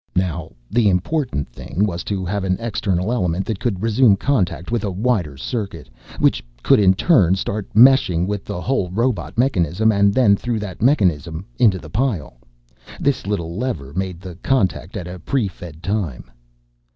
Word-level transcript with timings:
"Now, 0.15 0.49
the 0.71 0.89
important 0.89 1.47
thing 1.47 1.85
was 1.85 2.03
to 2.05 2.25
have 2.25 2.43
an 2.43 2.57
external 2.59 3.13
element 3.13 3.45
that 3.45 3.59
could 3.59 3.83
resume 3.83 4.15
contact 4.15 4.71
with 4.71 4.83
a 4.83 4.89
wider 4.89 5.37
circuit, 5.37 5.91
which 6.17 6.43
could 6.63 6.79
in 6.79 6.95
turn 6.95 7.35
start 7.35 7.69
meshing 7.75 8.25
with 8.25 8.43
the 8.43 8.61
whole 8.61 8.89
robot 8.89 9.37
mechanism 9.37 9.91
and 9.91 10.11
then 10.11 10.35
through 10.35 10.57
that 10.57 10.81
mechanism 10.81 11.45
into 11.59 11.77
the 11.77 11.91
pile. 11.91 12.39
This 12.99 13.27
little 13.27 13.55
lever 13.57 13.93
made 13.93 14.19
the 14.19 14.37
contact 14.37 14.97
at 14.97 15.07
a 15.07 15.19
pre 15.19 15.47
fed 15.47 15.83
time." 15.83 16.31